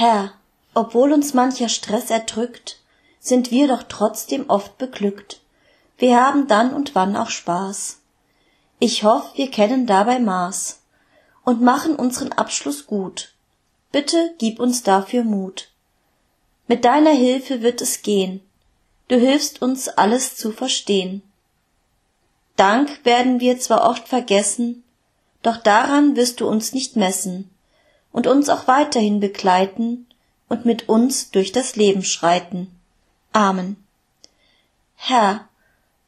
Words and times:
Herr, 0.00 0.34
obwohl 0.74 1.12
uns 1.12 1.34
mancher 1.34 1.68
Stress 1.68 2.08
erdrückt, 2.08 2.78
sind 3.18 3.50
wir 3.50 3.66
doch 3.66 3.82
trotzdem 3.82 4.48
oft 4.48 4.78
beglückt. 4.78 5.40
Wir 5.96 6.24
haben 6.24 6.46
dann 6.46 6.72
und 6.72 6.94
wann 6.94 7.16
auch 7.16 7.30
Spaß. 7.30 7.98
Ich 8.78 9.02
hoff, 9.02 9.32
wir 9.34 9.50
kennen 9.50 9.88
dabei 9.88 10.20
Maß 10.20 10.82
und 11.44 11.62
machen 11.62 11.96
unseren 11.96 12.30
Abschluss 12.30 12.86
gut. 12.86 13.34
Bitte 13.90 14.36
gib 14.38 14.60
uns 14.60 14.84
dafür 14.84 15.24
Mut. 15.24 15.72
Mit 16.68 16.84
deiner 16.84 17.10
Hilfe 17.10 17.62
wird 17.62 17.80
es 17.80 18.02
gehen. 18.02 18.40
Du 19.08 19.16
hilfst 19.16 19.62
uns 19.62 19.88
alles 19.88 20.36
zu 20.36 20.52
verstehen. 20.52 21.22
Dank 22.54 23.04
werden 23.04 23.40
wir 23.40 23.58
zwar 23.58 23.90
oft 23.90 24.06
vergessen, 24.06 24.84
doch 25.42 25.56
daran 25.56 26.14
wirst 26.14 26.40
du 26.40 26.46
uns 26.46 26.72
nicht 26.72 26.94
messen 26.94 27.50
und 28.12 28.26
uns 28.26 28.48
auch 28.48 28.66
weiterhin 28.66 29.20
begleiten 29.20 30.06
und 30.48 30.64
mit 30.64 30.88
uns 30.88 31.30
durch 31.30 31.52
das 31.52 31.76
Leben 31.76 32.02
schreiten. 32.02 32.70
Amen. 33.32 33.76
Herr, 34.96 35.48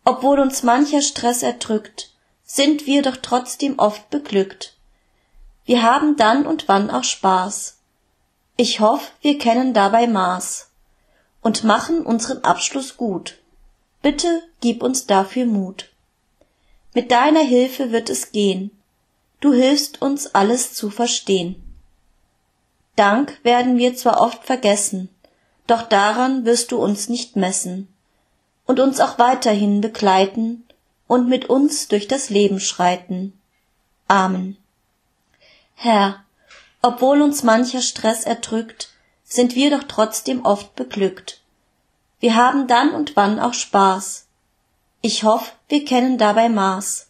obwohl 0.05 0.41
uns 0.41 0.63
mancher 0.63 1.03
Stress 1.03 1.43
erdrückt, 1.43 2.11
sind 2.45 2.87
wir 2.87 3.03
doch 3.03 3.17
trotzdem 3.17 3.79
oft 3.79 4.11
beglückt. 4.11 4.77
Wir 5.65 5.83
haben 5.83 6.17
dann 6.17 6.47
und 6.47 6.67
wann 6.67 6.91
auch 6.91 7.05
Spaß. 7.05 7.77
Ich 8.57 8.81
hoff, 8.81 9.13
wir 9.21 9.39
kennen 9.39 9.73
dabei 9.73 10.07
Maß 10.07 10.71
und 11.43 11.65
machen 11.65 12.05
unseren 12.05 12.43
Abschluss 12.45 12.97
gut. 12.97 13.39
Bitte 14.03 14.43
gib 14.61 14.83
uns 14.83 15.07
dafür 15.07 15.47
Mut. 15.47 15.91
Mit 16.93 17.13
deiner 17.13 17.45
Hilfe 17.45 17.93
wird 17.93 18.11
es 18.11 18.33
gehen. 18.33 18.71
Du 19.41 19.53
hilfst 19.53 20.03
uns 20.03 20.35
alles 20.35 20.75
zu 20.75 20.91
verstehen. 20.91 21.63
Dank 23.01 23.43
werden 23.45 23.79
wir 23.79 23.97
zwar 23.97 24.21
oft 24.21 24.45
vergessen, 24.45 25.09
doch 25.67 25.81
daran 25.81 26.45
wirst 26.45 26.71
du 26.71 26.77
uns 26.77 27.09
nicht 27.09 27.35
messen 27.35 27.89
und 28.67 28.79
uns 28.79 29.01
auch 29.01 29.19
weiterhin 29.19 29.81
begleiten 29.81 30.67
und 31.07 31.27
mit 31.27 31.47
uns 31.47 31.89
durch 31.89 32.09
das 32.09 32.29
Leben 32.29 32.61
schreiten. 32.61 33.33
Amen. 34.07 34.59
Herr, 35.77 36.27
obwohl 36.83 37.23
uns 37.23 37.43
mancher 37.43 37.81
Stress 37.81 38.25
erdrückt, 38.25 38.91
sind 39.25 39.55
wir 39.55 39.71
doch 39.71 39.85
trotzdem 39.85 40.45
oft 40.45 40.77
beglückt. 40.77 41.41
Wir 42.19 42.37
haben 42.37 42.67
dann 42.67 42.91
und 42.91 43.17
wann 43.17 43.41
auch 43.41 43.55
Spaß. 43.55 44.27
Ich 45.01 45.25
hoff, 45.25 45.55
wir 45.71 45.87
kennen 45.87 46.19
dabei 46.19 46.51
Maß 46.51 47.09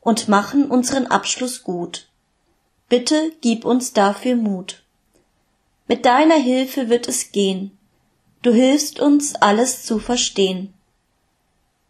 und 0.00 0.28
machen 0.28 0.70
unseren 0.70 1.06
Abschluss 1.06 1.64
gut. 1.64 2.08
Bitte 2.88 3.32
gib 3.42 3.66
uns 3.66 3.92
dafür 3.92 4.34
Mut. 4.34 4.84
Mit 5.88 6.04
deiner 6.04 6.36
Hilfe 6.36 6.90
wird 6.90 7.08
es 7.08 7.32
gehen. 7.32 7.76
Du 8.42 8.52
hilfst 8.52 9.00
uns, 9.00 9.34
alles 9.34 9.84
zu 9.84 9.98
verstehen. 9.98 10.74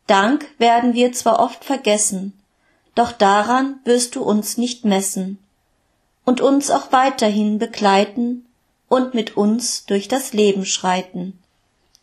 Dank 0.07 0.47
werden 0.59 0.95
wir 0.95 1.13
zwar 1.13 1.41
oft 1.41 1.65
vergessen, 1.65 2.33
doch 2.95 3.13
daran 3.13 3.81
wirst 3.85 4.17
du 4.17 4.23
uns 4.23 4.57
nicht 4.57 4.85
messen 4.85 5.39
und 6.25 6.41
uns 6.41 6.71
auch 6.71 6.93
weiterhin 6.93 7.59
begleiten 7.59 8.47
und 8.89 9.15
mit 9.15 9.37
uns 9.37 9.85
durch 9.85 10.09
das 10.09 10.33
Leben 10.33 10.65
schreiten. 10.65 11.39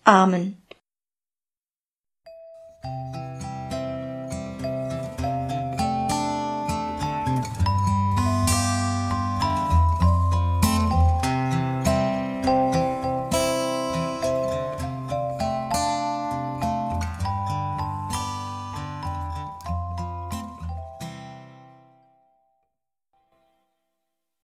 Amen. 0.04 0.58